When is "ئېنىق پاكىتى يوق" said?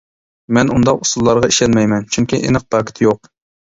2.43-3.37